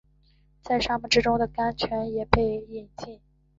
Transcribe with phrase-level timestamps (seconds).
[0.63, 3.21] 在沙漠之中的甘泉也被饮尽